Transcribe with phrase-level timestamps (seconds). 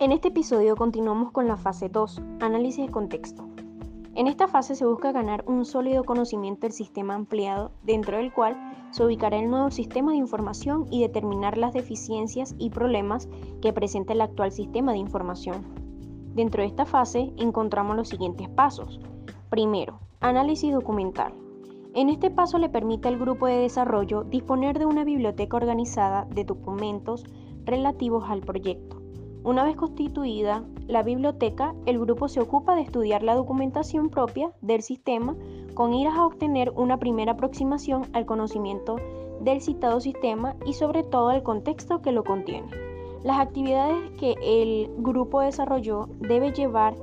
[0.00, 3.48] En este episodio continuamos con la fase 2, análisis de contexto.
[4.14, 8.56] En esta fase se busca ganar un sólido conocimiento del sistema ampliado, dentro del cual
[8.92, 13.28] se ubicará el nuevo sistema de información y determinar las deficiencias y problemas
[13.60, 15.64] que presenta el actual sistema de información.
[16.32, 19.00] Dentro de esta fase encontramos los siguientes pasos.
[19.50, 21.32] Primero, análisis documental.
[21.92, 26.44] En este paso le permite al grupo de desarrollo disponer de una biblioteca organizada de
[26.44, 27.24] documentos
[27.64, 28.97] relativos al proyecto.
[29.48, 34.82] Una vez constituida la biblioteca, el grupo se ocupa de estudiar la documentación propia del
[34.82, 35.34] sistema
[35.72, 38.96] con iras a obtener una primera aproximación al conocimiento
[39.40, 42.68] del citado sistema y sobre todo el contexto que lo contiene.
[43.24, 46.94] Las actividades que el grupo desarrolló debe llevar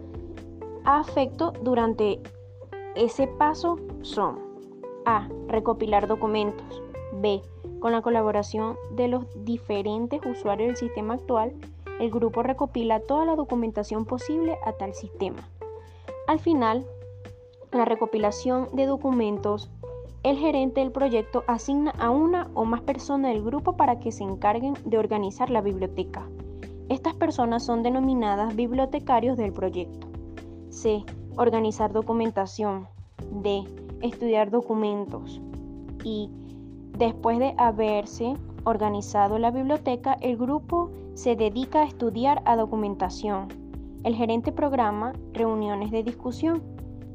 [0.83, 2.21] a efecto durante
[2.93, 4.37] ese paso son
[5.05, 5.27] A.
[5.47, 6.83] Recopilar documentos.
[7.23, 7.41] B.
[7.79, 11.55] Con la colaboración de los diferentes usuarios del sistema actual,
[11.99, 15.49] el grupo recopila toda la documentación posible a tal sistema.
[16.27, 16.85] Al final,
[17.71, 19.69] la recopilación de documentos,
[20.23, 24.23] el gerente del proyecto asigna a una o más personas del grupo para que se
[24.23, 26.27] encarguen de organizar la biblioteca.
[26.89, 30.07] Estas personas son denominadas bibliotecarios del proyecto.
[30.69, 31.03] C.
[31.35, 32.87] Organizar documentación.
[33.31, 33.63] D.
[34.01, 35.41] Estudiar documentos.
[36.03, 36.29] Y
[36.97, 38.35] después de haberse
[38.65, 43.47] organizado la biblioteca, el grupo se dedica a estudiar a documentación.
[44.03, 46.61] El gerente programa reuniones de discusión,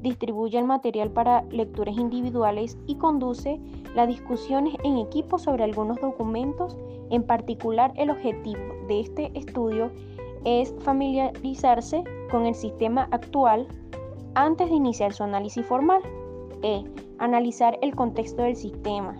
[0.02, 3.60] distribuye el material para lecturas individuales y conduce
[3.94, 6.78] las discusiones en equipo sobre algunos documentos.
[7.10, 9.90] En particular, el objetivo de este estudio
[10.44, 13.66] es familiarizarse con el sistema actual
[14.34, 16.00] antes de iniciar su análisis formal.
[16.62, 16.84] E.
[17.18, 19.16] Analizar el contexto del sistema.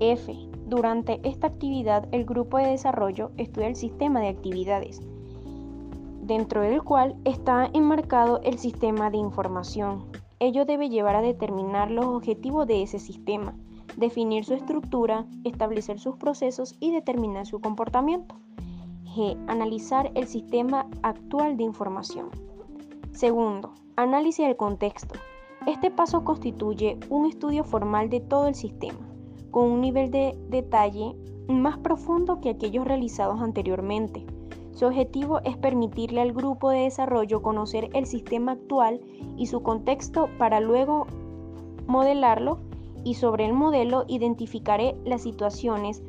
[0.00, 0.34] F.
[0.66, 5.02] Durante esta actividad, el grupo de desarrollo estudia el sistema de actividades,
[6.22, 10.06] dentro del cual está enmarcado el sistema de información.
[10.38, 13.54] Ello debe llevar a determinar los objetivos de ese sistema,
[13.98, 18.34] definir su estructura, establecer sus procesos y determinar su comportamiento.
[19.14, 19.36] G.
[19.48, 22.30] Analizar el sistema actual de información.
[23.12, 25.14] Segundo, análisis del contexto.
[25.66, 29.13] Este paso constituye un estudio formal de todo el sistema
[29.54, 31.14] con un nivel de detalle
[31.46, 34.26] más profundo que aquellos realizados anteriormente.
[34.72, 39.00] Su objetivo es permitirle al grupo de desarrollo conocer el sistema actual
[39.36, 41.06] y su contexto para luego
[41.86, 42.58] modelarlo
[43.04, 46.02] y sobre el modelo identificaré las situaciones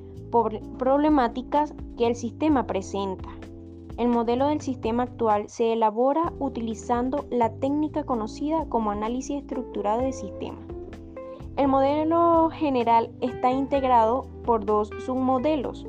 [0.79, 3.29] problemáticas que el sistema presenta.
[3.97, 10.13] El modelo del sistema actual se elabora utilizando la técnica conocida como análisis estructurado de
[10.13, 10.57] sistema.
[11.57, 15.85] El modelo general está integrado por dos submodelos.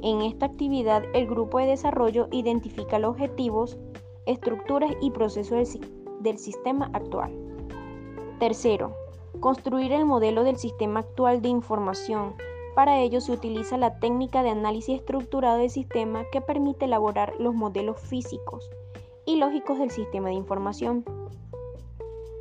[0.00, 3.78] En esta actividad, el grupo de desarrollo identifica los objetivos,
[4.24, 5.78] estructuras y procesos
[6.20, 7.32] del, sistema actual.
[8.38, 8.94] Tercero,
[9.40, 12.34] construir el modelo del sistema actual de información.
[12.74, 17.54] Para ello se utiliza la técnica de análisis estructurado del sistema que permite elaborar los
[17.54, 18.70] modelos físicos
[19.26, 21.04] y lógicos del sistema de información.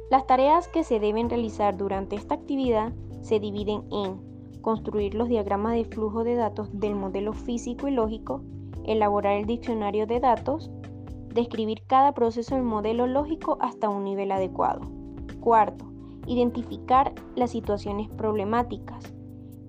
[0.09, 4.19] Las tareas que se deben realizar durante esta actividad se dividen en
[4.61, 8.41] construir los diagramas de flujo de datos del modelo físico y lógico,
[8.85, 10.71] elaborar el diccionario de datos,
[11.35, 14.81] describir cada proceso del modelo lógico hasta un nivel adecuado.
[15.41, 15.85] Cuarto,
[16.25, 19.13] identificar las situaciones problemáticas.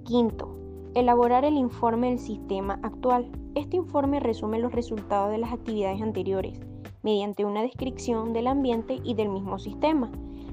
[0.04, 0.56] Quinto,
[0.94, 3.30] elaborar el informe del sistema actual.
[3.54, 6.58] Este informe resume los resultados de las actividades anteriores
[7.02, 10.10] mediante una descripción del ambiente y del mismo sistema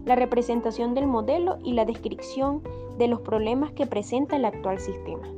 [0.07, 2.63] la representación del modelo y la descripción
[2.97, 5.36] de los problemas que presenta el actual sistema.